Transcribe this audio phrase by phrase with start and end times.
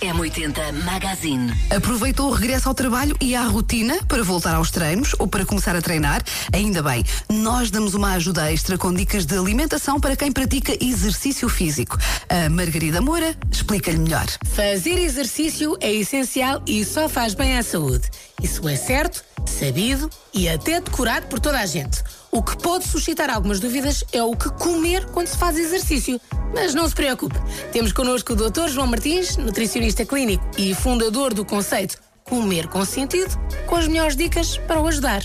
[0.00, 1.52] M80 Magazine.
[1.74, 5.74] Aproveitou o regresso ao trabalho e à rotina para voltar aos treinos ou para começar
[5.76, 6.22] a treinar?
[6.52, 11.48] Ainda bem, nós damos uma ajuda extra com dicas de alimentação para quem pratica exercício
[11.48, 11.98] físico.
[12.28, 14.26] A Margarida Moura explica-lhe melhor.
[14.54, 18.08] Fazer exercício é essencial e só faz bem à saúde.
[18.42, 22.02] Isso é certo, sabido e até decorado por toda a gente.
[22.30, 26.20] O que pode suscitar algumas dúvidas é o que comer quando se faz exercício.
[26.54, 27.38] Mas não se preocupe,
[27.72, 28.68] temos connosco o Dr.
[28.68, 34.58] João Martins, nutricionista clínico e fundador do conceito Comer com Sentido, com as melhores dicas
[34.58, 35.22] para o ajudar.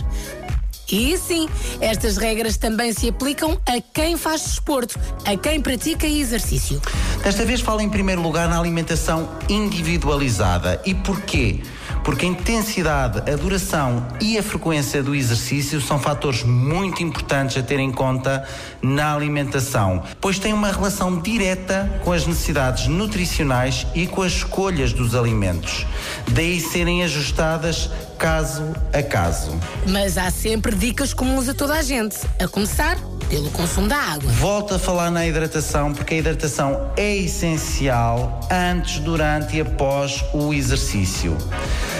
[0.92, 1.50] E sim,
[1.82, 6.82] estas regras também se aplicam a quem faz desporto, a quem pratica exercício.
[7.24, 10.82] Desta vez falo em primeiro lugar na alimentação individualizada.
[10.86, 11.62] E porquê?
[12.04, 17.64] Porque a intensidade, a duração e a frequência do exercício são fatores muito importantes a
[17.64, 18.48] ter em conta
[18.82, 24.92] na alimentação, pois têm uma relação direta com as necessidades nutricionais e com as escolhas
[24.92, 25.86] dos alimentos.
[26.28, 29.58] Daí serem ajustadas caso a caso.
[29.88, 32.98] Mas há sempre dicas comuns a toda a gente, a começar
[33.30, 34.32] pelo consumo da água.
[34.34, 40.54] Volto a falar na hidratação porque a hidratação é essencial antes, durante e após o
[40.54, 41.38] exercício.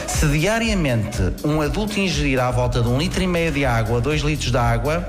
[0.08, 4.22] Se diariamente um adulto ingerir à volta de um litro e meio de água, dois
[4.22, 5.08] litros de água,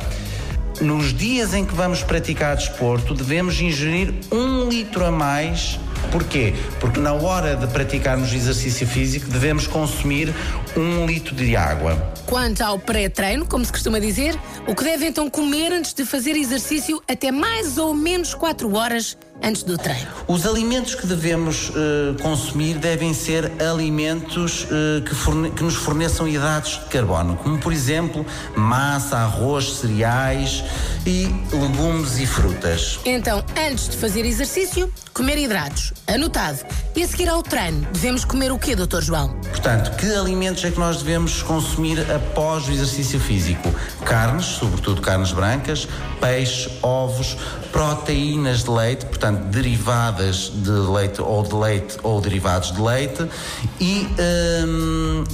[0.80, 5.78] nos dias em que vamos praticar desporto, devemos ingerir um litro a mais.
[6.10, 6.54] Porquê?
[6.80, 10.34] Porque na hora de praticarmos exercício físico devemos consumir
[10.76, 12.12] um litro de água.
[12.26, 16.36] Quanto ao pré-treino, como se costuma dizer, o que deve então comer antes de fazer
[16.36, 20.08] exercício até mais ou menos 4 horas antes do treino?
[20.26, 21.74] Os alimentos que devemos uh,
[22.22, 27.72] consumir devem ser alimentos uh, que, forne que, nos forneçam hidratos de carbono, como por
[27.72, 28.24] exemplo
[28.56, 30.64] massa, arroz, cereais
[31.06, 32.98] e legumes e frutas.
[33.04, 35.92] Então, antes de fazer exercício, comer hidratos.
[36.06, 36.58] Anotado.
[36.94, 39.00] E a seguir ao treino, devemos comer o quê, Dr.
[39.00, 39.30] João?
[39.48, 43.74] Portanto, que alimentos é que nós devemos consumir após o exercício físico?
[44.04, 45.88] Carnes, sobretudo carnes brancas,
[46.20, 47.36] peixe, ovos,
[47.72, 53.28] proteínas de leite, portanto, derivadas de leite ou de leite ou derivados de leite
[53.80, 54.06] e
[54.66, 55.24] hum,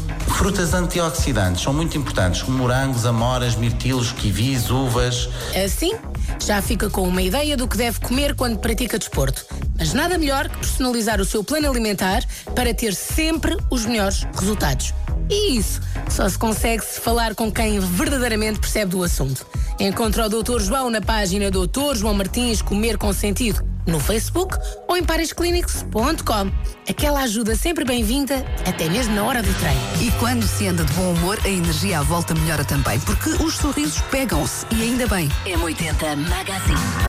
[0.41, 5.29] frutas antioxidantes, são muito importantes, como morangos, amoras, mirtilos, kiwis, uvas.
[5.55, 5.93] Assim,
[6.39, 9.45] já fica com uma ideia do que deve comer quando pratica desporto.
[9.79, 12.25] Mas nada melhor que personalizar o seu plano alimentar
[12.55, 14.95] para ter sempre os melhores resultados.
[15.29, 15.79] E isso
[16.09, 19.47] só se consegue se falar com quem verdadeiramente percebe do assunto.
[19.79, 20.61] Encontra o Dr.
[20.61, 21.97] João na página Dr.
[21.97, 24.57] João Martins Comer com Sentido no Facebook
[24.89, 26.51] ou em paresclinics.com.
[26.89, 29.81] Aquela ajuda sempre bem-vinda, até mesmo na hora do treino.
[30.01, 33.55] E quando se anda de bom humor, a energia à volta melhora também, porque os
[33.55, 35.29] sorrisos pegam-se e ainda bem.
[35.47, 36.91] M80 Magazine.